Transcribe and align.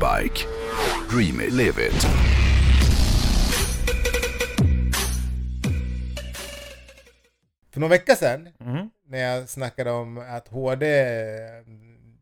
Bike. 0.00 0.46
Dream 1.10 1.40
it, 1.40 1.52
live 1.52 1.78
it. 1.86 2.06
För 7.72 7.80
några 7.80 7.90
veckor 7.90 8.14
sedan, 8.14 8.48
Mm. 8.60 8.90
när 9.06 9.18
jag 9.18 9.48
snackade 9.48 9.90
om 9.90 10.18
att 10.18 10.48
HD 10.48 10.86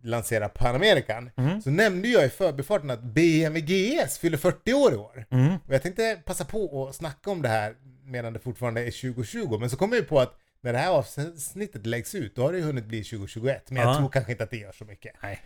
lanserar 0.03 0.49
Panamerican, 0.49 1.31
Mm. 1.37 1.63
så 1.63 1.71
nämnde 1.71 2.09
jag 2.09 2.25
i 2.27 2.29
förbifarten 2.29 2.91
att 2.91 3.03
BMW 3.03 3.61
GS 3.61 4.19
fyller 4.19 4.37
40 4.39 4.73
år 4.75 4.93
i 4.93 4.97
år. 4.97 5.27
Mm. 5.31 5.55
Och 5.67 5.75
jag 5.75 5.83
tänkte 5.83 6.21
passa 6.25 6.45
på 6.45 6.87
att 6.89 6.95
snacka 6.95 7.31
om 7.31 7.43
det 7.43 7.49
här 7.49 7.75
medan 8.05 8.33
det 8.33 8.39
fortfarande 8.39 8.81
är 8.87 8.91
2020, 8.91 9.59
men 9.61 9.71
så 9.71 9.77
kom 9.77 9.91
jag 9.91 9.99
ju 9.99 10.05
på 10.05 10.21
att 10.21 10.35
när 10.61 10.73
det 10.73 10.79
här 10.79 10.91
avsnittet 10.91 11.87
läggs 11.87 12.15
ut, 12.15 12.37
då 12.37 12.43
har 12.43 12.53
det 12.53 12.61
hunnit 12.61 12.85
bli 12.85 13.05
2021, 13.05 13.71
men 13.71 13.83
jag 13.83 13.91
Ja. 13.95 13.99
tror 13.99 14.09
kanske 14.09 14.33
inte 14.33 14.45
att 14.45 14.51
det 14.51 14.57
gör 14.57 14.73
så 14.73 14.85
mycket. 14.85 15.13
Nej. 15.23 15.41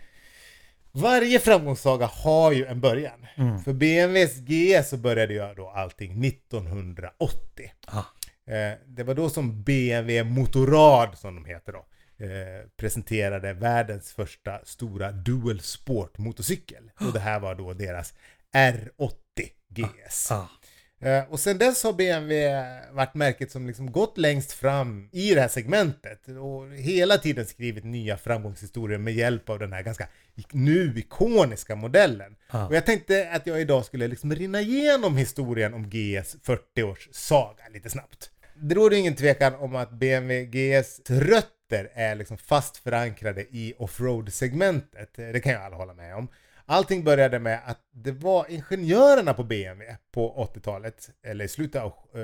Varje 0.95 1.39
framgångssaga 1.39 2.05
har 2.05 2.51
ju 2.51 2.65
en 2.65 2.81
början. 2.81 3.25
Mm. 3.35 3.59
För 3.59 3.73
BMWs 3.73 4.37
GS 4.37 4.89
så 4.89 4.97
började 4.97 5.33
jag 5.33 5.55
då 5.55 5.69
allting 5.69 6.25
1980. 6.25 7.71
Ah. 7.87 8.03
Eh, 8.53 8.73
det 8.87 9.03
var 9.03 9.15
då 9.15 9.29
som 9.29 9.63
BMW 9.63 10.23
Motorrad, 10.23 11.17
som 11.17 11.35
de 11.35 11.45
heter 11.45 11.73
då, 11.73 11.85
eh, 12.25 12.67
presenterade 12.77 13.53
världens 13.53 14.13
första 14.13 14.65
stora 14.65 15.11
dual 15.11 15.59
sport 15.59 16.17
motorcykel. 16.17 16.91
Och 16.99 17.13
det 17.13 17.19
här 17.19 17.39
var 17.39 17.55
då 17.55 17.73
deras 17.73 18.13
R80 18.55 19.13
GS. 19.69 20.31
Ah. 20.31 20.49
Eh, 21.03 21.23
och 21.29 21.39
sen 21.39 21.57
dess 21.57 21.83
har 21.83 21.93
BMW 21.93 22.65
varit 22.91 23.13
märket 23.13 23.51
som 23.51 23.67
liksom 23.67 23.91
gått 23.91 24.17
längst 24.17 24.51
fram 24.51 25.09
i 25.11 25.33
det 25.33 25.41
här 25.41 25.47
segmentet 25.47 26.27
och 26.27 26.73
hela 26.73 27.17
tiden 27.17 27.45
skrivit 27.45 27.83
nya 27.83 28.17
framgångshistorier 28.17 28.97
med 28.97 29.13
hjälp 29.13 29.49
av 29.49 29.59
den 29.59 29.73
här 29.73 29.81
ganska 29.81 30.07
nu 30.51 30.93
ikoniska 30.97 31.75
modellen. 31.75 32.35
Ja. 32.51 32.67
Och 32.67 32.75
jag 32.75 32.85
tänkte 32.85 33.29
att 33.31 33.47
jag 33.47 33.61
idag 33.61 33.85
skulle 33.85 34.07
liksom 34.07 34.35
rinna 34.35 34.61
igenom 34.61 35.17
historien 35.17 35.73
om 35.73 35.89
GS 35.89 36.35
40-års 36.43 37.09
saga 37.11 37.63
lite 37.73 37.89
snabbt. 37.89 38.29
Det 38.55 38.75
råder 38.75 38.97
ingen 38.97 39.15
tvekan 39.15 39.55
om 39.55 39.75
att 39.75 39.91
BMW 39.91 40.45
GS 40.45 41.01
rötter 41.09 41.91
är 41.93 42.15
liksom 42.15 42.37
fast 42.37 42.77
förankrade 42.77 43.41
i 43.41 43.73
offroad-segmentet. 43.77 45.13
Det 45.15 45.39
kan 45.43 45.51
ju 45.51 45.57
alla 45.57 45.75
hålla 45.75 45.93
med 45.93 46.15
om. 46.15 46.27
Allting 46.65 47.03
började 47.03 47.39
med 47.39 47.61
att 47.65 47.79
det 47.91 48.11
var 48.11 48.45
ingenjörerna 48.49 49.33
på 49.33 49.43
BMW 49.43 49.97
på 50.11 50.49
80-talet, 50.55 51.09
eller 51.23 51.45
i 51.45 51.47
slutet 51.47 51.81
av, 51.81 51.93
eh, 52.15 52.21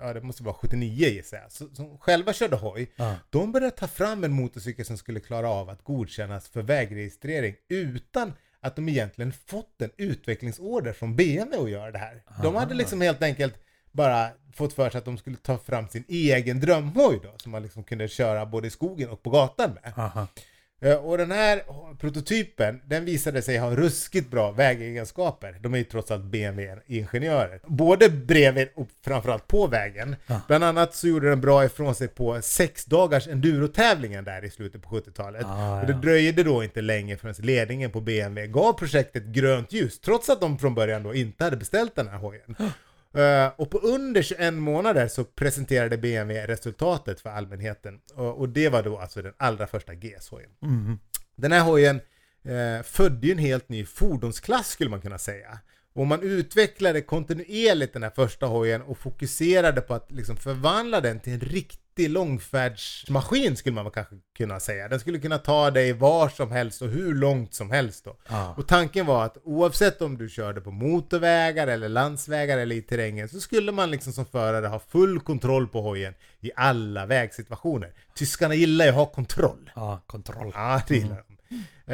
ja 0.00 0.12
det 0.12 0.20
måste 0.20 0.42
vara 0.42 0.54
79 0.54 1.08
gissar 1.08 1.38
jag, 1.38 1.52
som 1.76 1.98
själva 1.98 2.32
körde 2.32 2.56
hoj. 2.56 2.92
Ja. 2.96 3.14
De 3.30 3.52
började 3.52 3.76
ta 3.76 3.86
fram 3.88 4.24
en 4.24 4.32
motorcykel 4.32 4.84
som 4.84 4.96
skulle 4.98 5.20
klara 5.20 5.50
av 5.50 5.70
att 5.70 5.84
godkännas 5.84 6.48
för 6.48 6.62
vägregistrering 6.62 7.54
utan 7.68 8.32
att 8.60 8.76
de 8.76 8.88
egentligen 8.88 9.32
fått 9.32 9.82
en 9.82 9.90
utvecklingsorder 9.96 10.92
från 10.92 11.16
BMW 11.16 11.64
att 11.64 11.70
göra 11.70 11.90
det 11.90 11.98
här. 11.98 12.22
De 12.42 12.54
hade 12.54 12.74
liksom 12.74 13.00
helt 13.00 13.22
enkelt 13.22 13.54
bara 13.92 14.28
fått 14.54 14.72
för 14.72 14.90
sig 14.90 14.98
att 14.98 15.04
de 15.04 15.18
skulle 15.18 15.36
ta 15.36 15.58
fram 15.58 15.88
sin 15.88 16.04
egen 16.08 16.60
drömhoj 16.60 17.20
då, 17.22 17.34
som 17.36 17.52
man 17.52 17.62
liksom 17.62 17.84
kunde 17.84 18.08
köra 18.08 18.46
både 18.46 18.66
i 18.68 18.70
skogen 18.70 19.10
och 19.10 19.22
på 19.22 19.30
gatan 19.30 19.70
med. 19.82 19.92
Aha. 19.96 20.26
Eh, 20.80 20.94
Och 20.94 21.18
den 21.18 21.30
här 21.30 21.62
prototypen, 22.00 22.80
den 22.86 23.04
visade 23.04 23.42
sig 23.42 23.58
ha 23.58 23.70
ruskigt 23.76 24.30
bra 24.30 24.50
vägegenskaper. 24.52 25.56
De 25.60 25.74
är 25.74 25.78
ju 25.78 25.84
trots 25.84 26.10
allt 26.10 26.24
BMW-ingenjörer. 26.24 27.60
Både 27.66 28.08
bredvid 28.08 28.68
och 28.74 28.88
framförallt 29.04 29.46
på 29.46 29.66
vägen. 29.66 30.16
Ja. 30.26 30.40
Bland 30.48 30.64
annat 30.64 30.94
så 30.94 31.08
gjorde 31.08 31.28
den 31.30 31.40
bra 31.40 31.64
ifrån 31.64 31.94
sig 31.94 32.08
på 32.08 32.42
sex 32.42 32.84
dagars 32.84 33.28
endurotävlingen 33.28 34.24
där 34.24 34.44
i 34.44 34.50
slutet 34.50 34.82
på 34.82 34.88
70-talet. 34.96 35.44
Ah, 35.46 35.80
Och 35.80 35.86
det 35.86 35.92
ja. 35.92 35.98
dröjde 35.98 36.42
då 36.42 36.64
inte 36.64 36.80
länge 36.80 37.16
förrän 37.16 37.34
ledningen 37.38 37.90
på 37.90 38.00
BMW 38.00 38.46
gav 38.52 38.72
projektet 38.72 39.24
grönt 39.24 39.72
ljus, 39.72 40.00
trots 40.00 40.28
att 40.30 40.40
de 40.40 40.58
från 40.58 40.74
början 40.74 41.02
då 41.02 41.14
inte 41.14 41.44
hade 41.44 41.56
beställt 41.56 41.94
den 41.96 42.08
här 42.08 42.18
hojen. 42.18 42.56
Eh, 43.18 43.52
och 43.56 43.70
på 43.70 43.78
under 43.78 44.22
21 44.22 44.54
månader 44.54 45.08
så 45.08 45.24
presenterade 45.24 45.98
BMW 45.98 46.46
resultatet 46.46 47.20
för 47.20 47.30
allmänheten. 47.30 48.00
Och, 48.14 48.38
och 48.38 48.48
det 48.48 48.68
var 48.68 48.82
då 48.82 48.98
alltså 48.98 49.22
den 49.22 49.32
allra 49.36 49.66
första 49.66 49.94
GS-hojen. 49.94 50.50
Mm. 50.62 50.98
Den 51.36 51.52
här 51.52 51.60
hojen 51.60 52.00
eh, 52.44 52.82
födde 52.82 53.26
ju 53.26 53.32
en 53.32 53.38
helt 53.38 53.68
ny 53.68 53.84
fordonsklass 53.84 54.68
skulle 54.68 54.90
man 54.90 55.00
kunna 55.00 55.18
säga. 55.18 55.58
Och 55.92 56.06
man 56.06 56.22
utvecklade 56.22 57.00
kontinuerligt 57.00 57.92
den 57.92 58.02
här 58.02 58.10
första 58.10 58.46
hojen 58.46 58.82
och 58.82 58.98
fokuserade 58.98 59.80
på 59.80 59.94
att 59.94 60.12
liksom 60.12 60.36
förvandla 60.36 61.00
den 61.00 61.20
till 61.20 61.32
en 61.32 61.40
riktig 61.40 61.87
långfärdsmaskin 62.06 63.56
skulle 63.56 63.74
man 63.74 63.90
kanske 63.90 64.14
kunna 64.36 64.60
säga. 64.60 64.88
Den 64.88 65.00
skulle 65.00 65.18
kunna 65.18 65.38
ta 65.38 65.70
dig 65.70 65.92
var 65.92 66.28
som 66.28 66.50
helst 66.52 66.82
och 66.82 66.88
hur 66.88 67.14
långt 67.14 67.54
som 67.54 67.70
helst 67.70 68.04
då. 68.04 68.16
Ja. 68.28 68.54
Och 68.56 68.66
tanken 68.66 69.06
var 69.06 69.24
att 69.24 69.36
oavsett 69.44 70.02
om 70.02 70.18
du 70.18 70.28
körde 70.28 70.60
på 70.60 70.70
motorvägar 70.70 71.66
eller 71.66 71.88
landsvägar 71.88 72.58
eller 72.58 72.76
i 72.76 72.82
terrängen 72.82 73.28
så 73.28 73.40
skulle 73.40 73.72
man 73.72 73.90
liksom 73.90 74.12
som 74.12 74.26
förare 74.26 74.66
ha 74.66 74.78
full 74.78 75.20
kontroll 75.20 75.68
på 75.68 75.80
hojen 75.82 76.14
i 76.40 76.50
alla 76.56 77.06
vägsituationer. 77.06 77.92
Tyskarna 78.14 78.54
gillar 78.54 78.84
ju 78.84 78.90
att 78.90 78.96
ha 78.96 79.06
kontroll. 79.06 79.70
Ja, 79.74 80.00
kontroll. 80.06 80.52
Ja, 80.54 80.82
det 80.88 80.96
gillar 80.96 81.24
de. 81.28 81.38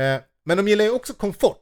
Eh, 0.01 0.21
Men 0.45 0.57
de 0.57 0.69
gillar 0.69 0.85
ju 0.85 0.91
också 0.91 1.15
komfort. 1.15 1.61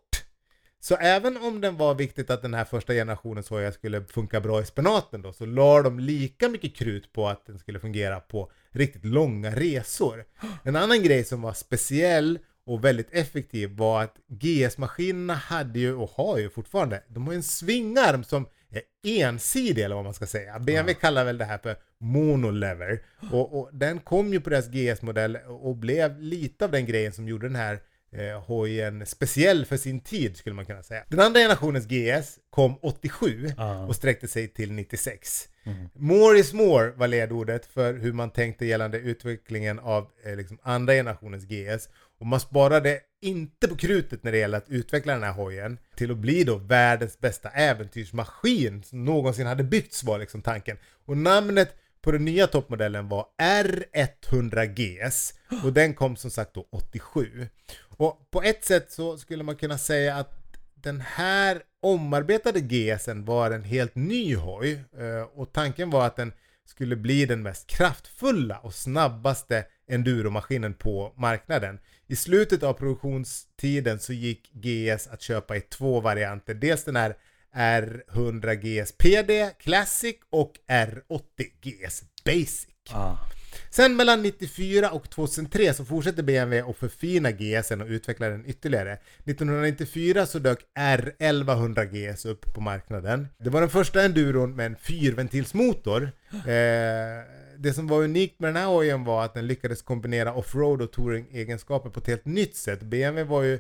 Så 0.85 0.97
även 0.97 1.37
om 1.37 1.61
det 1.61 1.71
var 1.71 1.95
viktigt 1.95 2.31
att 2.31 2.43
den 2.43 2.55
här 2.55 2.65
första 2.65 2.93
generationens 2.93 3.51
hojar 3.51 3.71
skulle 3.71 4.05
funka 4.05 4.41
bra 4.41 4.61
i 4.61 4.65
spenaten 4.65 5.23
då, 5.23 5.33
så 5.33 5.47
la 5.47 5.83
de 5.83 5.99
lika 5.99 6.49
mycket 6.49 6.77
krut 6.77 7.13
på 7.13 7.29
att 7.29 7.47
den 7.47 7.59
skulle 7.59 7.81
fungera 7.81 8.21
på 8.21 8.51
riktigt 8.71 9.05
långa 9.05 9.51
resor. 9.51 10.25
En 10.63 10.77
annan 10.77 11.03
grej 11.03 11.25
som 11.25 11.43
var 11.43 11.53
speciell 11.53 12.39
och 12.67 12.85
väldigt 12.85 13.13
effektiv 13.13 13.77
var 13.77 14.03
att 14.03 14.15
GS-maskinerna 14.29 15.35
hade 15.35 15.79
ju, 15.79 15.95
och 15.95 16.11
har 16.11 16.39
ju 16.39 16.51
fortfarande, 16.51 17.03
de 17.09 17.27
har 17.27 17.33
ju 17.33 17.37
en 17.37 17.43
svingarm 17.43 18.25
som 18.25 18.47
är 18.71 18.83
ensidig 19.05 19.85
eller 19.85 19.95
vad 19.95 20.05
man 20.05 20.15
ska 20.15 20.27
säga. 20.27 20.59
BMW 20.59 20.95
kallar 20.95 21.25
väl 21.25 21.39
det 21.39 21.45
här 21.45 21.59
för 21.59 21.77
monolever. 22.01 23.03
Och, 23.33 23.59
och 23.59 23.71
den 23.73 24.01
kom 24.01 24.33
ju 24.33 24.41
på 24.41 24.51
deras 24.51 24.69
GS-modell 24.69 25.37
och 25.37 25.77
blev 25.77 26.21
lite 26.21 26.65
av 26.65 26.71
den 26.71 26.87
grejen 26.87 27.13
som 27.13 27.29
gjorde 27.29 27.47
den 27.47 27.57
här 27.57 27.81
eh, 28.13 28.41
hojen 28.45 29.07
speciell 29.07 29.65
för 29.67 29.77
sin 29.77 30.01
tid 30.01 30.37
skulle 30.37 30.55
man 30.55 30.67
kunna 30.67 30.83
säga. 30.83 31.05
Den 31.09 31.21
andra 31.21 31.41
generationens 31.41 31.87
GS 31.87 32.39
kom 32.51 32.79
87 32.83 33.53
Ja. 33.57 33.87
och 33.87 33.97
sträckte 33.97 34.29
sig 34.29 34.49
till 34.49 34.73
96. 34.73 35.49
Mm. 35.65 35.89
More 35.95 36.39
is 36.39 36.53
more 36.53 36.91
var 36.91 37.09
ledordet 37.09 37.67
för 37.67 37.95
hur 37.95 38.13
man 38.13 38.31
tänkte 38.31 38.67
gällande 38.67 38.99
utvecklingen 38.99 39.79
av 39.79 40.09
eh, 40.25 40.37
liksom 40.37 40.59
andra 40.63 40.93
generationens 40.95 41.45
GS. 41.45 41.89
Och 42.21 42.27
man 42.27 42.41
sparade 42.41 43.01
inte 43.23 43.69
på 43.69 43.77
krutet 43.77 44.23
när 44.25 44.33
det 44.33 44.39
gäller 44.39 44.59
att 44.59 44.69
utveckla 44.69 45.13
den 45.13 45.23
här 45.23 45.33
hojen 45.33 45.79
till 45.97 46.11
att 46.11 46.17
bli 46.19 46.45
då 46.45 46.57
världens 46.57 47.21
bästa 47.21 47.49
äventyrsmaskin 47.49 48.83
som 48.83 49.05
någonsin 49.05 49.47
hade 49.47 49.65
byggts 49.65 50.05
var 50.05 50.19
liksom 50.19 50.43
tanken. 50.43 50.77
Och 51.07 51.17
namnet 51.17 51.77
på 52.03 52.11
den 52.13 52.25
nya 52.25 52.47
toppmodellen 52.47 53.09
var 53.09 53.27
R100GS 53.43 55.35
och 55.65 55.73
den 55.73 55.95
kom 55.95 56.17
som 56.17 56.31
sagt 56.31 56.55
då 56.55 56.69
87 56.73 57.49
på, 58.03 58.19
på 58.31 58.43
ett 58.43 58.65
sätt 58.65 58.93
så 58.93 59.19
skulle 59.19 59.45
man 59.45 59.57
kunna 59.57 59.79
säga 59.79 60.15
att 60.15 60.33
den 60.75 61.01
här 61.01 61.63
omarbetade 61.81 62.61
GSen 62.61 63.25
var 63.25 63.51
en 63.51 63.65
helt 63.65 63.95
ny 63.95 64.37
hoj 64.37 64.85
eh, 64.99 65.23
och 65.35 65.53
tanken 65.53 65.91
var 65.91 66.07
att 66.07 66.17
den 66.17 66.33
skulle 66.67 66.97
bli 66.97 67.27
den 67.27 67.43
mest 67.43 67.67
kraftfulla 67.67 68.59
och 68.59 68.75
snabbaste 68.75 69.65
enduromaskinen 69.87 70.75
på 70.75 71.13
marknaden. 71.17 71.79
I 72.07 72.17
slutet 72.17 72.63
av 72.63 72.73
produktionstiden 72.73 74.01
så 74.01 74.13
gick 74.13 74.53
GS 74.53 75.07
att 75.07 75.23
köpa 75.23 75.57
i 75.57 75.61
två 75.61 76.01
varianter. 76.01 76.55
Dels 76.55 76.85
den 76.85 76.97
här 76.97 77.17
R100 77.57 78.55
GS 78.55 78.93
PD 78.93 79.51
Classic 79.59 80.17
och 80.31 80.53
R80 80.69 81.23
GS 81.61 82.03
Basic. 82.25 82.69
Ah. 82.91 83.17
Sen 83.75 83.97
mellan 83.97 84.23
94 84.23 84.91
och 84.91 85.11
2003 85.11 85.75
så 85.75 85.85
fortsätter 85.85 86.23
BMW 86.23 86.71
att 86.71 86.77
förfina 86.77 87.31
GSen 87.31 87.81
och 87.81 87.87
utveckla 87.87 88.29
den 88.29 88.47
ytterligare. 88.47 88.93
1994 88.93 90.27
så 90.27 90.39
dök 90.39 90.59
R1100 90.79 91.85
GS 91.85 92.25
upp 92.25 92.55
på 92.55 92.61
marknaden. 92.61 93.29
Det 93.39 93.51
var 93.51 93.61
den 93.61 93.71
första 93.71 94.03
enduron 94.03 94.57
med 94.57 94.67
en 94.67 94.77
fyrventilsmotor. 94.77 96.13
Eh, 96.33 97.25
det 97.59 97.73
som 97.75 97.87
var 97.87 98.03
unikt 98.03 98.41
med 98.41 98.49
den 98.49 98.57
här 98.57 98.67
hojen 98.67 99.05
var 99.05 99.25
att 99.25 99.35
den 99.35 99.47
lyckades 99.47 99.83
kombinera 99.83 100.35
offroad 100.35 100.83
och 100.83 100.93
touring-egenskaper 100.93 101.91
på 101.91 102.01
ett 102.01 102.07
helt 102.07 102.25
nytt 102.25 102.57
sätt. 102.57 102.83
BMW 102.83 103.31
var 103.31 103.43
ju 103.43 103.59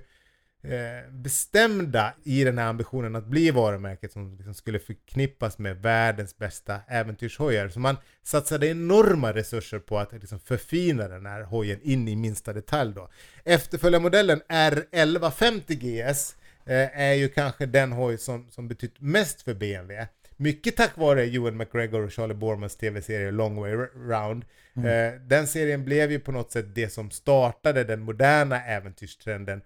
eh, 0.62 1.10
bestämda 1.10 2.14
i 2.24 2.44
den 2.44 2.58
här 2.58 2.66
ambitionen 2.66 3.16
att 3.16 3.26
bli 3.26 3.50
varumärket 3.50 4.12
som 4.12 4.36
liksom 4.36 4.54
skulle 4.54 4.78
förknippas 4.78 5.58
med 5.58 5.82
världens 5.82 6.38
bästa 6.38 6.80
äventyrshojar. 6.88 7.68
Så 7.68 7.80
man 7.80 7.96
satsade 8.22 8.66
enorma 8.66 9.32
resurser 9.32 9.78
på 9.78 9.98
att 9.98 10.12
liksom 10.12 10.40
förfina 10.40 11.08
den 11.08 11.26
här 11.26 11.42
hojen 11.42 11.80
in 11.82 12.08
i 12.08 12.16
minsta 12.16 12.52
detalj 12.52 12.94
då. 12.94 13.08
Efterföljarmodellen 13.44 14.40
R1150 14.48 15.74
GS 15.74 16.36
eh, 16.66 17.00
är 17.00 17.14
ju 17.14 17.28
kanske 17.28 17.66
den 17.66 17.92
hoj 17.92 18.18
som, 18.18 18.50
som 18.50 18.68
betytt 18.68 19.00
mest 19.00 19.42
för 19.42 19.54
BMW. 19.54 20.08
Mycket 20.36 20.76
tack 20.76 20.96
vare 20.96 21.24
Ewan 21.24 21.56
McGregor 21.56 22.02
och 22.02 22.12
Charlie 22.12 22.34
Bormans 22.34 22.76
tv-serie 22.76 23.30
Long 23.30 23.60
Way 23.60 23.72
Round. 23.94 24.44
Eh, 24.76 25.20
den 25.20 25.46
serien 25.46 25.84
blev 25.84 26.12
ju 26.12 26.20
på 26.20 26.32
något 26.32 26.52
sätt 26.52 26.74
det 26.74 26.88
som 26.88 27.10
startade 27.10 27.84
den 27.84 28.00
moderna 28.00 28.64
äventyrstrenden 28.64 29.62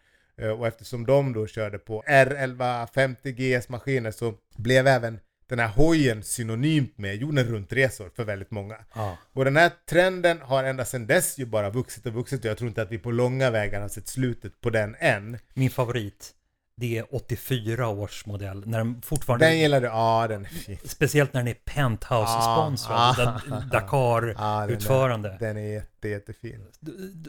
Och 0.58 0.66
eftersom 0.66 1.06
de 1.06 1.32
då 1.32 1.46
körde 1.46 1.78
på 1.78 2.02
R1150 2.02 3.30
GS-maskiner 3.30 4.10
så 4.10 4.34
blev 4.56 4.86
även 4.86 5.18
den 5.48 5.58
här 5.58 5.68
hojen 5.68 6.22
synonymt 6.22 6.98
med 6.98 7.16
jorden 7.16 7.44
runt-resor 7.46 8.10
för 8.16 8.24
väldigt 8.24 8.50
många. 8.50 8.76
Ja. 8.94 9.16
Och 9.32 9.44
den 9.44 9.56
här 9.56 9.70
trenden 9.90 10.40
har 10.40 10.64
ända 10.64 10.84
sedan 10.84 11.06
dess 11.06 11.38
ju 11.38 11.46
bara 11.46 11.70
vuxit 11.70 12.06
och 12.06 12.12
vuxit 12.12 12.44
och 12.44 12.50
jag 12.50 12.58
tror 12.58 12.68
inte 12.68 12.82
att 12.82 12.92
vi 12.92 12.98
på 12.98 13.10
långa 13.10 13.50
vägar 13.50 13.80
har 13.80 13.88
sett 13.88 14.08
slutet 14.08 14.60
på 14.60 14.70
den 14.70 14.96
än. 14.98 15.38
Min 15.54 15.70
favorit, 15.70 16.32
det 16.76 16.98
är 16.98 17.14
84 17.14 17.88
års 17.88 18.26
modell. 18.26 18.62
När 18.66 18.78
den 18.78 19.02
fortfarande... 19.02 19.46
Den 19.46 19.58
gillar 19.58 19.80
du? 19.80 19.86
Ja, 19.86 20.26
den 20.28 20.44
är 20.44 20.48
fin. 20.48 20.78
Speciellt 20.84 21.32
när 21.32 21.40
den 21.40 21.48
är 21.48 21.54
Penthouse-sponsrad. 21.64 22.96
Ah, 22.98 23.14
den 23.16 23.28
ah, 23.28 23.40
den 23.60 23.68
Dakar-utförande. 23.68 25.28
där- 25.28 25.38
Den 25.38 25.56
är 25.56 25.72
jätte, 25.72 26.08
jättefin. 26.08 26.66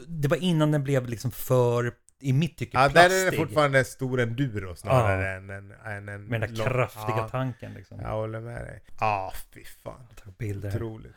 det 0.08 0.28
var 0.28 0.36
innan 0.36 0.70
den 0.72 0.84
blev 0.84 1.06
liksom 1.08 1.30
för, 1.30 1.92
i 2.20 2.32
mitt 2.32 2.56
tycke, 2.58 2.76
Ja, 2.78 2.82
där 2.82 2.90
plastig. 2.90 3.16
är 3.26 3.30
det 3.30 3.36
fortfarande 3.36 3.84
stor 3.84 4.20
enduro 4.20 4.76
snarare 4.76 5.36
än 5.36 5.50
en, 5.50 5.72
än 5.86 6.08
en... 6.08 6.24
med 6.24 6.40
den 6.40 6.54
där 6.54 6.64
lång- 6.64 6.68
kraftiga 6.68 7.16
ja, 7.16 7.28
tanken 7.28 7.74
liksom. 7.74 8.00
Jag 8.00 8.08
håller 8.08 8.40
med 8.40 8.60
dig. 8.64 8.80
Ja, 9.00 9.32
fy 9.54 9.64
fan. 9.64 10.06
Bilder. 10.38 10.68
Otroligt. 10.76 11.12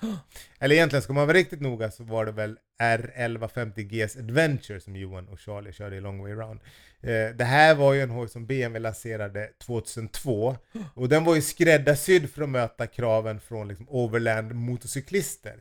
Eller 0.59 0.75
egentligen, 0.75 1.03
ska 1.03 1.13
man 1.13 1.27
vara 1.27 1.37
riktigt 1.37 1.61
noga 1.61 1.91
så 1.91 2.03
var 2.03 2.25
det 2.25 2.31
väl 2.31 2.57
R1150 2.81 3.81
GS 3.81 4.15
Adventure 4.17 4.79
som 4.79 4.95
Johan 4.95 5.27
och 5.27 5.39
Charlie 5.39 5.71
körde 5.73 5.95
i 5.95 6.01
Long 6.01 6.21
Way 6.21 6.33
Round. 6.33 6.59
Eh, 7.01 7.35
det 7.35 7.43
här 7.43 7.75
var 7.75 7.93
ju 7.93 8.01
en 8.01 8.09
hoj 8.09 8.27
som 8.29 8.45
BMW 8.45 8.79
lanserade 8.79 9.49
2002 9.65 10.57
och 10.93 11.09
den 11.09 11.23
var 11.23 11.35
ju 11.35 11.41
skräddarsydd 11.41 12.29
för 12.29 12.41
att 12.41 12.49
möta 12.49 12.87
kraven 12.87 13.39
från 13.39 13.67
liksom 13.67 13.85
overland 13.89 14.55
motorcyklister. 14.55 15.55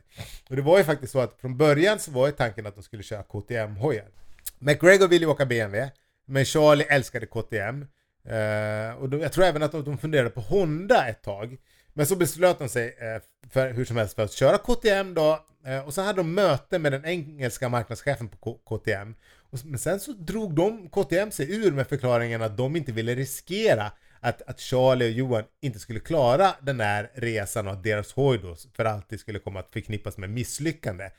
Och 0.49 0.55
det 0.55 0.61
var 0.61 0.77
ju 0.77 0.83
faktiskt 0.83 1.11
så 1.11 1.19
att 1.19 1.37
från 1.41 1.57
början 1.57 1.99
så 1.99 2.11
var 2.11 2.27
ju 2.27 2.33
tanken 2.33 2.65
att 2.67 2.75
de 2.75 2.83
skulle 2.83 3.03
köra 3.03 3.23
KTM-hojar. 3.23 4.05
McGregor 4.61 5.07
ville 5.07 5.25
ju 5.25 5.31
åka 5.31 5.45
BMW, 5.45 5.91
men 6.25 6.45
Charlie 6.45 6.85
älskade 6.89 7.25
KTM. 7.25 7.85
Uh, 8.29 8.35
eh, 8.35 8.93
och 8.93 9.09
då, 9.09 9.19
jag 9.19 9.31
tror 9.31 9.45
även 9.45 9.63
att 9.63 9.71
de, 9.71 9.83
de 9.83 9.97
funderade 9.97 10.29
på 10.29 10.41
Honda 10.41 11.07
ett 11.07 11.21
tag. 11.23 11.57
Men 11.93 12.05
så 12.05 12.15
beslöt 12.15 12.59
de 12.59 12.69
sig 12.69 12.87
uh, 12.87 13.21
för 13.49 13.71
hur 13.71 13.85
som 13.85 13.97
helst 13.97 14.15
för 14.15 14.23
att 14.23 14.31
köra 14.31 14.57
KTM 14.57 15.13
då. 15.13 15.45
Uh, 15.67 15.79
och 15.79 15.93
så 15.93 16.01
hade 16.01 16.19
de 16.19 16.33
möte 16.33 16.79
med 16.79 16.91
den 16.91 17.05
engelska 17.05 17.69
marknadschefen 17.69 18.29
på 18.29 18.37
K- 18.37 18.59
KTM. 18.65 19.15
Och, 19.51 19.59
men 19.65 19.79
sen 19.79 19.99
så 19.99 20.11
drog 20.11 20.55
de 20.55 20.89
KTM 20.89 21.31
sig 21.31 21.55
ur 21.55 21.71
med 21.71 21.87
förklaringen 21.87 22.41
att 22.41 22.57
de 22.57 22.75
inte 22.75 22.91
ville 22.91 23.15
riskera 23.15 23.91
att, 24.23 24.41
att 24.41 24.59
Charlie 24.59 25.05
och 25.05 25.11
Johan 25.11 25.43
inte 25.61 25.79
skulle 25.79 25.99
klara 25.99 26.51
den 26.61 26.79
här 26.79 27.11
resan 27.13 27.67
och 27.67 27.73
att 27.73 27.83
deras 27.83 28.13
hoj 28.13 28.37
då 28.37 28.55
för 28.75 28.85
alltid 28.85 29.19
skulle 29.19 29.39
komma 29.39 29.59
att 29.59 29.69
förknippas 29.73 30.17
med 30.17 30.29
misslyckande. 30.29 31.09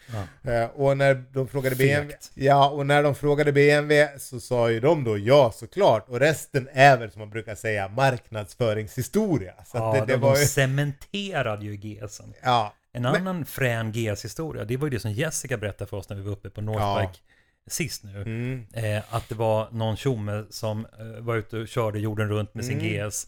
Eh, 0.44 0.64
och 0.64 0.96
när 0.96 1.14
de 1.32 1.48
frågade 1.48 1.76
BMW, 1.76 2.16
ja, 2.34 2.68
och 2.70 2.86
när 2.86 3.02
de 3.02 3.14
frågade 3.14 3.52
BMW 3.52 4.18
så 4.18 4.40
sa 4.40 4.70
ju 4.70 4.80
de 4.80 5.04
då 5.04 5.18
ja 5.18 5.52
såklart 5.54 6.08
och 6.08 6.20
resten 6.20 6.68
är 6.72 6.96
väl 6.98 7.10
som 7.10 7.18
man 7.20 7.30
brukar 7.30 7.54
säga 7.54 7.88
marknadsföringshistoria. 7.88 9.52
Så 9.66 9.76
Ja, 9.78 9.92
det, 9.92 10.00
de, 10.00 10.06
det 10.06 10.16
var 10.16 10.34
de 10.34 10.40
ju, 10.40 10.46
cementerade 10.46 11.64
ju 11.64 11.76
GSen. 11.76 12.34
ja, 12.42 12.74
En 12.92 13.02
Men- 13.02 13.14
annan 13.16 13.44
frän 13.44 13.92
GS-historia, 13.92 14.64
det 14.64 14.76
var 14.76 14.86
ju 14.86 14.90
det 14.90 15.00
som 15.00 15.12
Jessica 15.12 15.56
berättade 15.56 15.90
för 15.90 15.96
oss 15.96 16.08
när 16.08 16.16
vi 16.16 16.22
var 16.22 16.32
uppe 16.32 16.50
på 16.50 16.60
Northbike 16.60 17.18
sist 17.70 18.04
nu. 18.04 18.22
mm, 18.22 18.66
Eh, 18.72 19.02
att 19.14 19.28
det 19.28 19.34
var 19.34 19.68
någon 19.72 19.96
tjomme 19.96 20.44
som 20.50 20.86
eh, 20.98 21.22
var 21.22 21.36
ute 21.36 21.56
och 21.58 21.68
körde 21.68 21.98
jorden 21.98 22.28
runt 22.28 22.54
med 22.54 22.64
sin 22.64 22.80
Mm. 22.80 23.08
GS. 23.10 23.26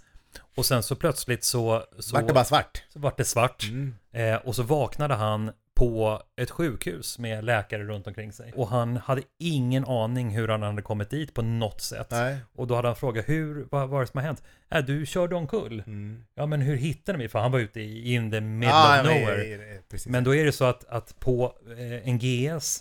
Och 0.56 0.66
sen 0.66 0.82
så 0.82 0.96
plötsligt 0.96 1.44
så, 1.44 1.84
så, 1.98 2.16
vart 2.16 2.26
det 2.28 2.34
bara 2.34 2.44
svart. 2.44 2.82
så 2.88 2.98
vart 2.98 3.16
det 3.16 3.24
svart. 3.24 3.64
Mm. 3.68 3.94
Eh, 4.12 4.36
och 4.36 4.56
så 4.56 4.62
vaknade 4.62 5.14
han 5.14 5.50
på 5.74 6.22
ett 6.36 6.50
sjukhus 6.50 7.18
med 7.18 7.44
läkare 7.44 7.84
runt 7.84 8.06
omkring 8.06 8.32
sig. 8.32 8.52
Och 8.56 8.68
han 8.68 8.96
hade 8.96 9.22
ingen 9.38 9.84
aning 9.84 10.30
hur 10.30 10.48
han 10.48 10.62
hade 10.62 10.82
kommit 10.82 11.10
dit 11.10 11.34
på 11.34 11.42
något 11.42 11.80
sätt. 11.80 12.06
Nej. 12.10 12.36
Och 12.54 12.66
då 12.66 12.74
hade 12.76 12.88
han 12.88 12.96
frågat, 12.96 13.28
hur, 13.28 13.66
vad 13.70 13.88
var 13.88 14.00
det 14.00 14.06
som 14.06 14.18
har 14.18 14.24
hänt? 14.26 14.42
Äh, 14.70 14.84
du 14.84 15.06
körde 15.06 15.34
omkull. 15.34 15.82
Mm. 15.86 16.24
Ja, 16.34 16.46
men 16.46 16.60
hur 16.60 16.76
hittade 16.76 17.18
mig? 17.18 17.28
För 17.28 17.38
han 17.38 17.52
var 17.52 17.58
ute 17.58 17.80
i 17.80 18.14
in 18.14 18.30
the 18.30 18.40
middle 18.40 18.74
Ah, 18.74 19.00
of 19.00 19.06
men- 19.06 19.20
nowhere. 19.20 19.78
precis. 19.90 20.06
Men 20.12 20.24
då 20.24 20.34
är 20.34 20.44
det 20.44 20.52
så 20.52 20.64
att, 20.64 20.84
att 20.84 21.20
på 21.20 21.54
eh, 21.78 22.08
en 22.08 22.18
GS 22.18 22.80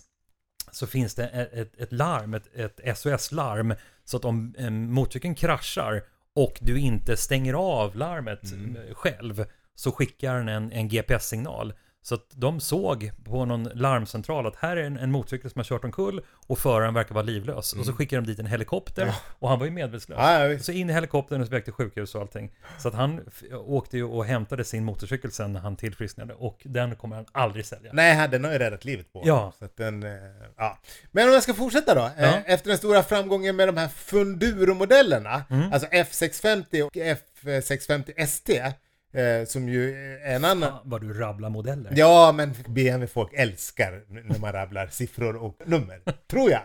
så 0.73 0.87
finns 0.87 1.15
det 1.15 1.27
ett, 1.27 1.81
ett, 1.81 1.91
larm, 1.91 2.33
ett, 2.33 2.79
ett 2.79 2.97
SOS-larm. 2.97 3.75
Så 4.05 4.17
att 4.17 4.25
om 4.25 4.55
eh, 4.57 4.69
motorcykeln 4.69 5.35
kraschar 5.35 6.03
och 6.35 6.59
du 6.61 6.79
inte 6.79 7.17
stänger 7.17 7.53
av 7.53 7.95
larmet 7.95 8.51
Mm. 8.51 8.75
eh, 8.75 8.93
själv 8.93 9.45
så 9.75 9.91
skickar 9.91 10.35
den 10.37 10.49
en, 10.49 10.71
en 10.71 10.87
GPS-signal. 10.87 11.73
Så 12.05 12.15
att 12.15 12.25
de 12.35 12.59
såg 12.59 13.11
på 13.23 13.45
någon 13.45 13.63
larmcentral 13.63 14.47
att 14.47 14.55
här 14.55 14.77
är 14.77 14.83
en, 14.83 14.97
en 14.97 15.11
motorcykel 15.11 15.51
som 15.51 15.59
har 15.59 15.63
kört 15.63 15.83
omkull 15.83 16.21
och 16.47 16.59
föraren 16.59 16.93
verkar 16.93 17.15
vara 17.15 17.25
livlös. 17.25 17.73
Och 17.73 17.85
så 17.85 17.93
skickar 17.93 18.17
de 18.17 18.25
dit 18.27 18.39
en 18.39 18.45
helikopter 18.45 19.01
Mm. 19.01 19.13
Ja. 19.13 19.33
och 19.39 19.49
han 19.49 19.59
var 19.59 19.65
ju 19.65 19.71
medvetslös. 19.71 20.19
Ja. 20.21 20.59
Så 20.59 20.71
in 20.71 20.89
i 20.89 20.93
helikoptern 20.93 21.41
och 21.41 21.47
så 21.47 21.51
väg 21.51 21.63
till 21.63 21.73
sjukhus 21.73 22.15
och 22.15 22.21
allting. 22.21 22.51
Så 22.79 22.87
att 22.87 22.93
han 22.93 23.21
åkte 23.53 23.97
ju 23.97 24.03
och 24.03 24.25
hämtade 24.25 24.63
sin 24.63 24.83
motorcykel 24.85 25.31
sen 25.31 25.53
när 25.53 25.59
han 25.59 25.75
tillfrisknade 25.75 26.33
och 26.33 26.61
den 26.65 26.95
kommer 26.95 27.15
han 27.15 27.25
aldrig 27.31 27.65
sälja. 27.65 27.89
Nej, 27.93 28.27
den 28.29 28.43
har 28.43 28.51
ju 28.51 28.57
räddat 28.59 28.85
livet 28.85 29.13
på 29.13 29.21
Ja. 29.25 29.53
så 29.59 29.67
den, 29.75 30.03
eh, 30.03 30.09
ja. 30.57 30.77
Men 31.11 31.27
om 31.27 31.33
jag 31.33 31.43
ska 31.43 31.53
fortsätta 31.53 31.95
då. 31.95 32.09
Eh, 32.23 32.51
Efter 32.51 32.69
den 32.69 32.77
stora 32.77 33.03
framgången 33.03 33.55
med 33.55 33.67
de 33.67 33.77
här 33.77 33.87
Funduro-modellerna, 33.87 35.43
Mm. 35.49 35.73
alltså 35.73 35.87
F650 35.91 36.81
och 36.81 36.93
F650 36.95 38.11
ST, 38.17 38.61
eh, 39.13 39.45
som 39.45 39.69
ju 39.69 39.95
är 40.23 40.35
en 40.35 40.45
annan... 40.45 40.69
Fan, 40.69 40.79
vad 40.83 41.01
du 41.01 41.13
rabblar 41.13 41.49
modeller. 41.49 41.93
Ja, 41.95 42.31
men 42.31 42.53
BMW-folk 42.67 43.33
älskar 43.33 44.03
när 44.07 44.39
man 44.39 44.51
rabblar 44.51 44.87
siffror 44.87 45.35
och 45.35 45.61
nummer. 45.65 46.01
tror 46.27 46.51
jag. 46.51 46.61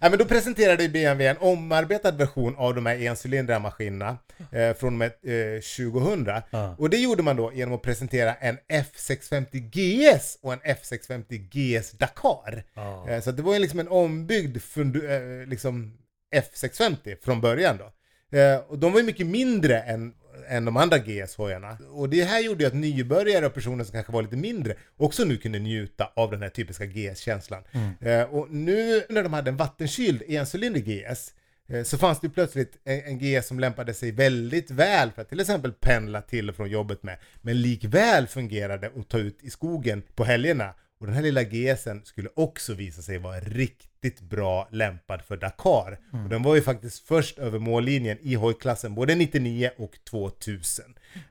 Ja. 0.00 0.08
men 0.10 0.18
då 0.18 0.24
presenterade 0.24 0.88
BMW 0.88 1.26
en 1.26 1.36
omarbetad 1.36 2.10
version 2.10 2.56
av 2.56 2.74
de 2.74 2.86
här 2.86 2.96
encylindriga 3.06 3.58
maskinerna 3.58 4.18
eh, 4.52 4.74
från 4.76 4.92
och 4.92 4.98
med 4.98 5.10
eh, 5.56 5.60
2000. 5.60 6.42
Ja. 6.50 6.74
Och 6.78 6.90
det 6.90 6.98
gjorde 6.98 7.22
man 7.22 7.36
då 7.36 7.52
genom 7.52 7.74
att 7.74 7.82
presentera 7.82 8.34
en 8.34 8.58
F650 8.68 9.58
GS 9.58 10.38
och 10.42 10.52
en 10.52 10.60
F650 10.60 11.38
GS 11.38 11.90
Dakar. 11.90 12.64
Ja. 12.74 13.08
Eh, 13.08 13.20
så 13.20 13.32
det 13.32 13.42
var 13.42 13.54
ju 13.54 13.58
liksom 13.58 13.80
en 13.80 13.88
ombyggd 13.88 14.56
eh, 14.76 15.46
liksom 15.46 15.98
F650 16.34 17.16
från 17.24 17.40
början 17.40 17.78
då. 17.78 17.92
Eh, 18.38 18.58
och 18.58 18.78
de 18.78 18.92
var 18.92 19.00
ju 19.00 19.06
mycket 19.06 19.26
mindre 19.26 19.80
än, 19.80 20.14
än 20.48 20.64
de 20.64 20.76
andra 20.76 20.98
GS-hojarna. 20.98 21.76
Och 21.90 22.08
det 22.08 22.24
här 22.24 22.40
gjorde 22.40 22.64
ju 22.64 22.68
att 22.68 22.74
nybörjare 22.74 23.46
och 23.46 23.54
personer 23.54 23.84
som 23.84 23.92
kanske 23.92 24.12
var 24.12 24.22
lite 24.22 24.36
mindre 24.36 24.74
också 24.96 25.24
nu 25.24 25.36
kunde 25.36 25.58
njuta 25.58 26.12
av 26.16 26.30
den 26.30 26.42
här 26.42 26.48
typiska 26.48 26.86
GS-känslan. 26.86 27.62
Eh, 28.00 28.22
och 28.22 28.50
nu 28.50 29.02
när 29.08 29.22
de 29.22 29.32
hade 29.32 29.50
en 29.50 29.56
vattenkyld 29.56 30.22
encylindrig 30.28 30.84
GS 30.84 31.34
eh, 31.68 31.82
så 31.82 31.98
fanns 31.98 32.20
det 32.20 32.28
plötsligt 32.28 32.78
en, 32.84 33.00
en 33.00 33.18
GS 33.18 33.46
som 33.46 33.60
lämpade 33.60 33.94
sig 33.94 34.12
väldigt 34.12 34.70
väl 34.70 35.10
för 35.12 35.22
att 35.22 35.28
till 35.28 35.40
exempel 35.40 35.72
pendla 35.72 36.20
till 36.22 36.48
och 36.48 36.56
från 36.56 36.70
jobbet 36.70 37.02
med. 37.02 37.16
Men 37.42 37.62
likväl 37.62 38.26
fungerade 38.26 38.86
att 38.86 39.08
ta 39.08 39.18
ut 39.18 39.38
i 39.42 39.50
skogen 39.50 40.02
på 40.14 40.24
helgerna. 40.24 40.74
Och 40.98 41.06
den 41.06 41.14
här 41.14 41.22
lilla 41.22 41.42
GSen 41.42 42.04
skulle 42.04 42.28
också 42.34 42.74
visa 42.74 43.02
sig 43.02 43.18
vara 43.18 43.40
riktigt 43.40 44.20
bra 44.20 44.68
lämpad 44.72 45.22
för 45.22 45.36
Dakar. 45.36 45.98
Och 46.24 46.28
den 46.28 46.42
var 46.42 46.54
ju 46.54 46.62
faktiskt 46.62 47.06
först 47.08 47.38
över 47.38 47.58
mållinjen 47.58 48.18
i 48.22 48.34
hojklassen 48.34 48.94
både 48.94 49.14
99 49.14 49.70
och 49.76 49.92
2000. 50.10 50.84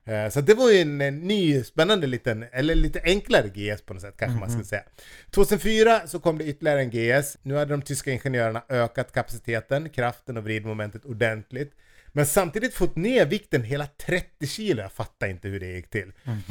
Eh, 0.06 0.30
Så 0.30 0.42
det 0.42 0.54
var 0.54 0.72
ju 0.72 0.78
en, 0.82 1.02
en 1.02 1.20
ny 1.20 1.64
spännande 1.64 2.08
liten, 2.08 2.46
eller 2.52 2.76
lite 2.76 3.02
enklare 3.04 3.48
GS 3.50 3.82
på 3.82 3.94
något 3.94 4.02
sätt 4.02 4.16
kanske 4.18 4.40
man 4.40 4.52
ska 4.52 4.64
säga. 4.64 4.84
2004 5.32 6.08
så 6.08 6.20
kom 6.20 6.38
det 6.38 6.44
ytterligare 6.48 6.80
en 6.82 6.90
GS. 6.90 7.38
Nu 7.42 7.56
hade 7.56 7.72
de 7.72 7.82
tyska 7.82 8.12
ingenjörerna 8.12 8.64
ökat 8.70 9.12
kapaciteten, 9.12 9.90
kraften 9.90 10.38
och 10.38 10.44
vridmomentet 10.44 11.06
ordentligt. 11.06 11.74
Men 12.12 12.26
samtidigt 12.26 12.74
fått 12.74 12.96
ner 12.96 13.26
vikten 13.26 13.64
hela 13.64 13.88
30 13.88 14.48
kilo. 14.48 14.82
Jag 14.82 14.92
fattar 14.92 15.28
inte 15.28 15.48
hur 15.48 15.60
det 15.60 15.68
gick 15.68 15.90
till. 15.90 16.12
Men 16.24 16.42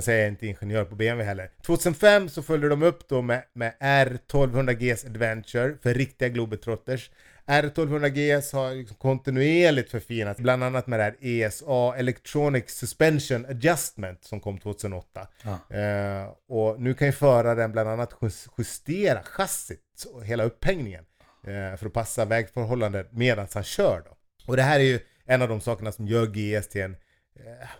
säger 0.00 0.18
jag 0.18 0.26
är 0.26 0.30
inte 0.30 0.46
ingenjör 0.46 0.84
på 0.84 0.94
BMW 0.94 1.24
heller. 1.24 1.50
2005 1.66 2.28
så 2.28 2.42
följde 2.42 2.68
de 2.68 2.82
upp 2.82 3.08
då 3.08 3.22
med, 3.22 3.42
med 3.54 3.72
R1200GS 3.80 5.06
Adventure 5.06 5.76
för 5.82 5.94
riktiga 5.94 6.28
globetrotters. 6.28 7.10
R1200GS 7.46 8.54
har 8.54 8.74
liksom 8.74 8.96
kontinuerligt 8.96 9.90
förfinats, 9.90 10.40
bland 10.40 10.64
annat 10.64 10.86
med 10.86 10.98
det 10.98 11.02
här 11.02 11.16
ESA, 11.20 11.94
Electronic 11.96 12.70
Suspension 12.70 13.46
Adjustment, 13.46 14.24
som 14.24 14.40
kom 14.40 14.58
2008. 14.58 15.28
Ja. 15.42 15.76
Eh, 15.76 16.28
och 16.48 16.80
nu 16.80 16.94
kan 16.94 17.08
ju 17.08 17.12
föraren 17.12 17.72
bland 17.72 17.88
annat 17.88 18.14
jus- 18.22 18.48
justera 18.58 19.22
chassit 19.22 20.04
och 20.12 20.24
hela 20.24 20.44
upphängningen 20.44 21.04
eh, 21.46 21.76
för 21.76 21.86
att 21.86 21.92
passa 21.92 22.24
vägförhållanden 22.24 23.06
medan 23.10 23.46
han 23.54 23.64
kör 23.64 24.02
då. 24.04 24.16
Och 24.46 24.56
det 24.56 24.62
här 24.62 24.80
är 24.80 24.84
ju 24.84 25.00
en 25.26 25.42
av 25.42 25.48
de 25.48 25.60
sakerna 25.60 25.92
som 25.92 26.06
gör 26.06 26.26
GS 26.26 26.68
till 26.68 26.82
en 26.82 26.96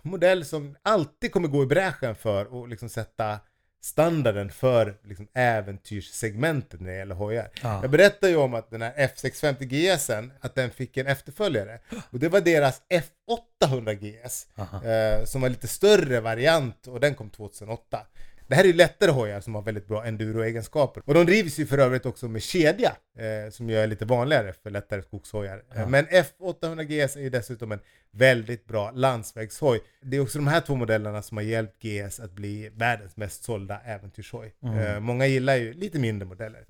modell 0.01 0.45
som 0.45 0.75
alltid 0.81 1.31
kommer 1.31 1.47
gå 1.47 1.63
i 1.63 1.65
bräschen 1.65 2.15
för 2.15 2.63
att 2.63 2.69
liksom 2.69 2.89
sätta 2.89 3.39
standarden 3.83 4.49
för 4.49 4.97
liksom 5.03 5.27
äventyrssegmentet 5.33 6.79
när 6.79 6.91
det 6.91 6.97
gäller 6.97 7.15
hojar. 7.15 7.49
Ja. 7.61 7.81
Jag 7.81 7.91
berättade 7.91 8.31
ju 8.31 8.37
om 8.37 8.53
att 8.53 8.71
den 8.71 8.81
här 8.81 8.93
F650 8.97 9.63
GSen, 9.63 10.31
att 10.39 10.55
den 10.55 10.71
fick 10.71 10.97
en 10.97 11.07
efterföljare. 11.07 11.79
Och 12.09 12.19
det 12.19 12.29
var 12.29 12.41
deras 12.41 12.81
F800 12.89 13.93
GS, 13.93 14.47
eh, 14.85 15.25
som 15.25 15.41
var 15.41 15.49
lite 15.49 15.67
större 15.67 16.19
variant 16.19 16.87
och 16.87 16.99
den 16.99 17.15
kom 17.15 17.29
2008. 17.29 17.99
Det 18.47 18.55
här 18.55 18.63
är 18.63 18.67
ju 18.67 18.73
lättare 18.73 19.11
hojar 19.11 19.41
som 19.41 19.55
har 19.55 19.61
väldigt 19.61 19.87
bra 19.87 20.05
enduro-egenskaper. 20.05 21.03
Och 21.05 21.13
de 21.13 21.25
drivs 21.25 21.59
ju 21.59 21.65
för 21.65 21.77
övrigt 21.77 22.05
också 22.05 22.27
med 22.27 22.41
kedja, 22.41 22.95
eh, 23.17 23.51
som 23.51 23.69
ju 23.69 23.77
är 23.77 23.87
lite 23.87 24.05
vanligare 24.05 24.53
för 24.63 24.69
lättare 24.69 25.01
skogshojar. 25.01 25.63
Ja. 25.75 25.87
Men 25.87 26.05
F800 26.05 26.83
GS 26.83 27.15
är 27.15 27.21
ju 27.21 27.29
dessutom 27.29 27.71
en 27.71 27.79
väldigt 28.11 28.65
bra 28.65 28.91
landsvägshoj. 28.91 29.79
Det 30.01 30.17
är 30.17 30.21
också 30.21 30.37
de 30.37 30.47
här 30.47 30.61
två 30.61 30.75
modellerna 30.75 31.21
som 31.21 31.37
har 31.37 31.43
hjälpt 31.43 31.81
GS 31.81 32.19
att 32.19 32.31
bli 32.31 32.69
världens 32.73 33.17
mest 33.17 33.43
sålda 33.43 33.79
äventyrshoj. 33.79 34.53
Mm. 34.63 34.79
Eh, 34.79 34.99
många 34.99 35.27
gillar 35.27 35.55
ju 35.55 35.73
lite 35.73 35.99
mindre 35.99 36.27
modeller. 36.27 36.65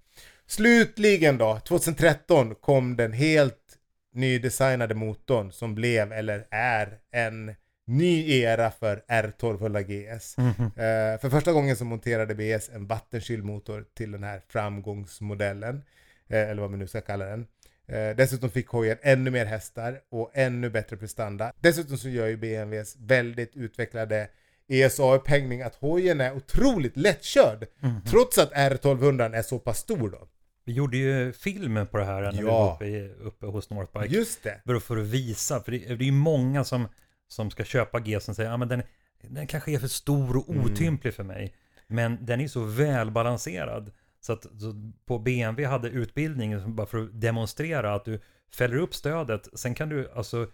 Slutligen 0.47 1.37
då, 1.37 1.59
2013 1.59 2.55
kom 2.55 2.95
den 2.95 3.13
helt 3.13 3.77
nydesignade 4.13 4.95
motorn 4.95 5.51
som 5.51 5.75
blev, 5.75 6.11
eller 6.11 6.47
är, 6.49 6.97
en 7.11 7.55
ny 7.85 8.39
era 8.41 8.71
för 8.71 9.03
R1200 9.07 9.81
GS. 9.81 10.37
Mhm. 10.37 10.65
Eh, 10.65 11.19
för 11.21 11.29
första 11.29 11.51
gången 11.53 11.75
så 11.75 11.85
monterade 11.85 12.35
BS 12.35 12.69
en 12.69 12.87
vattenkyld 12.87 13.43
motor 13.45 13.85
till 13.97 14.11
den 14.11 14.23
här 14.23 14.41
framgångsmodellen, 14.47 15.81
eh, 16.29 16.49
eller 16.49 16.61
vad 16.61 16.69
man 16.69 16.79
nu 16.79 16.87
ska 16.87 17.01
kalla 17.01 17.25
den. 17.25 17.47
Eh, 17.87 18.15
dessutom 18.17 18.49
fick 18.49 18.67
hojen 18.67 18.97
ännu 19.01 19.31
mer 19.31 19.45
hästar 19.45 19.99
och 20.09 20.31
ännu 20.33 20.69
bättre 20.69 20.97
prestanda. 20.97 21.53
Dessutom 21.59 21.97
så 21.97 22.09
gör 22.09 22.27
ju 22.27 22.37
BMWs 22.37 22.95
väldigt 22.99 23.55
utvecklade 23.55 24.27
ESA-upphängning 24.67 25.61
att 25.61 25.75
hojen 25.75 26.21
är 26.21 26.35
otroligt 26.35 26.97
lättkörd. 26.97 27.65
Mhm. 27.79 28.01
Trots 28.05 28.37
att 28.37 28.51
R1200 28.53 29.35
är 29.35 29.41
så 29.41 29.59
pass 29.59 29.77
stor 29.77 30.09
då. 30.09 30.27
Vi 30.65 30.73
gjorde 30.73 30.97
ju 30.97 31.33
film 31.33 31.87
på 31.91 31.97
det 31.97 32.05
här 32.05 32.21
när 32.21 32.31
vi 32.31 32.37
Ja. 32.37 32.51
var 32.51 32.73
uppe, 32.75 33.09
uppe 33.23 33.45
hos 33.45 33.69
Northbike. 33.69 34.15
Just 34.15 34.43
det. 34.43 34.61
För, 34.65 34.79
för 34.79 34.97
att 34.97 35.03
visa, 35.07 35.59
för 35.63 35.71
det, 35.71 35.77
det 35.77 35.93
är 35.93 36.05
ju 36.05 36.11
många 36.11 36.63
som, 36.63 36.87
som 37.33 37.51
ska 37.51 37.63
köpa 37.63 37.99
G 37.99 38.19
som 38.19 38.35
säger, 38.35 38.49
ja 38.49 38.57
men 38.57 38.67
den, 38.67 38.83
den 39.21 39.47
kanske 39.47 39.71
är 39.71 39.79
för 39.79 39.87
stor 39.87 40.37
och 40.37 40.49
Mm. 40.49 40.65
otymplig 40.65 41.13
för 41.13 41.23
mig. 41.23 41.53
Men 41.87 42.17
den 42.25 42.41
är 42.41 42.47
så 42.47 42.63
välbalanserad. 42.63 43.91
Så 44.21 44.33
att 44.33 44.43
så 44.43 44.91
på 45.05 45.19
BMW 45.19 45.65
hade 45.65 45.89
utbildning 45.89 46.75
bara 46.75 46.87
för 46.87 46.97
att 47.03 47.21
demonstrera 47.21 47.93
att 47.95 48.05
du 48.05 48.19
fäller 48.55 48.77
upp 48.77 48.95
stödet. 48.95 49.47
Sen 49.59 49.73
kan 49.75 49.89
du 49.89 50.11
alltså 50.15 50.47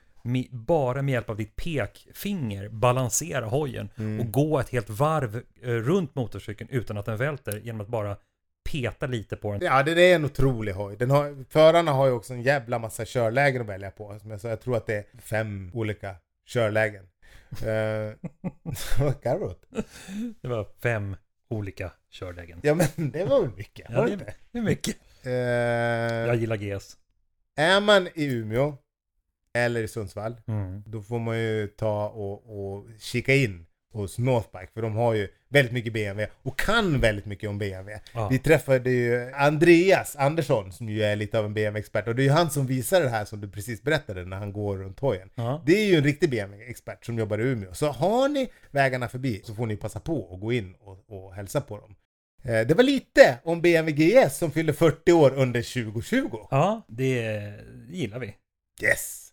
bara 0.51 1.01
med 1.01 1.11
hjälp 1.13 1.29
av 1.29 1.37
ditt 1.37 1.55
pekfinger 1.55 2.69
balansera 2.69 3.45
hojen 3.45 3.89
Mm. 3.97 4.19
och 4.19 4.31
gå 4.31 4.59
ett 4.59 4.69
helt 4.69 4.89
varv 4.89 5.35
eh, 5.61 5.69
runt 5.69 6.15
motorcykeln 6.15 6.69
utan 6.69 6.97
att 6.97 7.05
den 7.05 7.17
välter 7.17 7.59
genom 7.59 7.81
att 7.81 7.87
bara 7.87 8.17
peta 8.71 9.07
lite 9.07 9.35
på 9.35 9.51
den. 9.51 9.61
Ja, 9.61 9.83
det 9.83 10.11
är 10.11 10.15
en 10.15 10.25
otrolig 10.25 10.73
hoj. 10.73 10.95
Den 10.97 11.11
har, 11.11 11.45
förarna 11.49 11.91
har 11.91 12.05
ju 12.07 12.11
också 12.13 12.33
en 12.33 12.41
jävla 12.41 12.79
massa 12.79 13.05
körlägen 13.05 13.61
att 13.61 13.67
välja 13.67 13.91
på. 13.91 14.19
Sa, 14.39 14.47
jag 14.49 14.61
tror 14.61 14.77
att 14.77 14.85
det 14.85 14.95
är 14.95 15.03
fem 15.21 15.71
olika 15.73 16.15
körlägen. 16.53 17.05
Eh, 17.51 18.29
Vad 18.99 19.21
du 19.39 19.45
åt? 19.45 19.65
Det 20.41 20.47
var 20.47 20.67
fem 20.83 21.15
olika 21.49 21.91
körlägen. 22.09 22.59
Ja, 22.63 22.75
men 22.75 23.11
det 23.11 23.25
var 23.25 23.41
väl 23.41 23.51
mycket? 23.55 23.85
Ja, 23.89 24.01
det 24.01 24.07
det, 24.07 24.13
inte? 24.13 24.35
det 24.51 24.57
är 24.57 24.61
mycket. 24.63 24.97
Eh, 25.23 25.31
Jag 25.31 26.35
gillar 26.35 26.55
GS. 26.57 26.97
är 27.55 27.81
man 27.81 28.07
i 28.07 28.25
Umeå 28.25 28.77
eller 29.53 29.83
i 29.83 29.87
Sundsvall, 29.87 30.41
Mm. 30.47 30.83
då 30.85 31.01
får 31.01 31.19
man 31.19 31.37
ju 31.39 31.67
ta 31.67 32.09
och, 32.09 32.73
och 32.75 32.87
kika 32.99 33.33
in 33.35 33.65
hos 33.93 34.17
Northbike. 34.17 34.67
För 34.73 34.81
de 34.81 34.95
har 34.95 35.13
ju 35.13 35.27
väldigt 35.49 35.73
mycket 35.73 35.93
BMW 35.93 36.31
och 36.43 36.59
kan 36.59 36.99
väldigt 36.99 37.25
mycket 37.25 37.49
om 37.49 37.57
BMW. 37.57 37.99
Ja. 38.13 38.27
Vi 38.31 38.39
träffade 38.39 38.89
ju 38.91 39.31
Andreas 39.33 40.15
Andersson 40.15 40.71
som 40.71 40.89
ju 40.89 41.03
är 41.03 41.15
lite 41.15 41.39
av 41.39 41.45
en 41.45 41.53
BMW-expert 41.53 42.07
och 42.07 42.15
det 42.15 42.21
är 42.21 42.23
ju 42.23 42.29
han 42.29 42.49
som 42.49 42.67
visar 42.67 43.01
det 43.01 43.09
här 43.09 43.25
som 43.25 43.41
du 43.41 43.49
precis 43.49 43.83
berättade 43.83 44.25
när 44.25 44.37
han 44.37 44.53
går 44.53 44.77
runt 44.77 44.99
hojen. 44.99 45.29
Ja. 45.35 45.63
Det 45.65 45.73
är 45.73 45.85
ju 45.85 45.95
en 45.95 46.03
riktig 46.03 46.29
BMW-expert 46.29 47.05
som 47.05 47.19
jobbar 47.19 47.39
i 47.39 47.43
Umeå. 47.43 47.73
Så 47.73 47.87
har 47.87 48.29
ni 48.29 48.49
vägarna 48.71 49.07
förbi 49.09 49.41
så 49.45 49.55
får 49.55 49.65
ni 49.65 49.75
passa 49.77 49.99
på 49.99 50.19
och 50.19 50.39
gå 50.39 50.53
in 50.53 50.75
och, 50.79 51.03
och 51.07 51.33
hälsa 51.33 51.61
på 51.61 51.77
dem. 51.77 51.95
Eh, 52.43 52.67
Det 52.67 52.73
var 52.73 52.83
lite 52.83 53.37
om 53.43 53.61
BMW 53.61 53.91
GS 54.25 54.37
som 54.37 54.51
fyller 54.51 54.73
40 54.73 55.11
år 55.11 55.31
under 55.35 55.61
2020. 55.83 56.37
ja, 56.51 56.81
det 56.87 57.53
gillar 57.89 58.19
vi. 58.19 58.35
Yes! 58.83 59.29